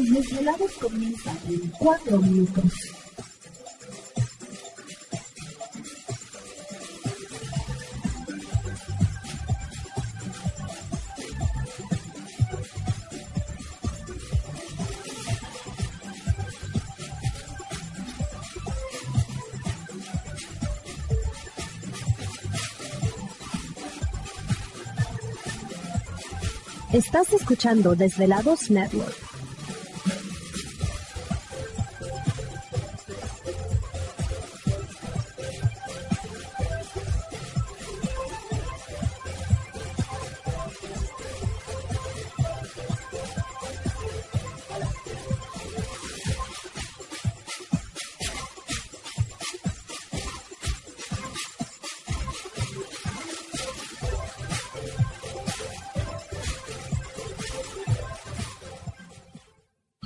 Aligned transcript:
Los 0.00 0.08
desvelados 0.08 0.72
comienzan 0.80 1.38
en 1.46 1.68
4 1.78 2.18
minutos. 2.20 2.72
Estás 26.90 27.34
escuchando 27.34 27.94
Desvelados 27.94 28.70
Network. 28.70 29.29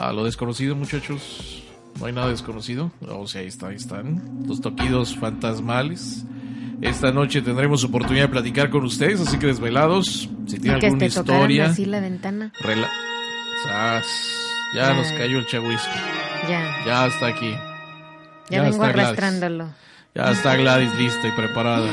A 0.00 0.14
lo 0.14 0.24
desconocido, 0.24 0.74
muchachos. 0.74 1.62
No 1.98 2.06
hay 2.06 2.12
nada 2.14 2.28
desconocido. 2.28 2.90
O 3.06 3.26
sea, 3.26 3.42
ahí, 3.42 3.48
está, 3.48 3.68
ahí 3.68 3.76
están. 3.76 4.46
Los 4.48 4.62
toquidos 4.62 5.14
fantasmales. 5.14 6.24
Esta 6.80 7.12
noche 7.12 7.42
tendremos 7.42 7.84
oportunidad 7.84 8.24
de 8.24 8.28
platicar 8.30 8.70
con 8.70 8.82
ustedes, 8.84 9.20
así 9.20 9.38
que 9.38 9.48
desvelados. 9.48 10.30
Si 10.46 10.58
tienen 10.58 10.82
alguna 10.82 11.04
historia. 11.04 11.66
así 11.66 11.84
la 11.84 12.00
ventana. 12.00 12.50
Rela 12.60 12.88
ya, 13.66 14.02
ya, 14.74 14.94
nos 14.94 15.12
cayó 15.12 15.38
el 15.38 15.46
chahuisco. 15.46 15.92
Ya. 16.48 16.82
Ya 16.86 17.06
está 17.06 17.26
aquí. 17.26 17.54
Ya, 18.48 18.62
vengo 18.62 18.82
arrastrándolo. 18.82 19.68
Ya 20.14 20.30
está 20.30 20.56
Gladys 20.56 20.94
lista 20.96 21.28
y 21.28 21.32
preparada. 21.32 21.90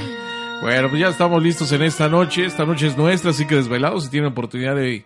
Bueno, 0.62 0.90
pues 0.90 1.02
ya 1.02 1.10
estamos 1.10 1.44
listos 1.44 1.74
en 1.74 1.82
esta 1.82 2.08
noche. 2.08 2.46
Esta 2.46 2.66
noche 2.66 2.88
es 2.88 2.98
nuestra, 2.98 3.32
así 3.32 3.46
que 3.46 3.56
desvelados, 3.56 4.06
si 4.06 4.10
tienen 4.10 4.32
oportunidad 4.32 4.78
de 4.78 5.06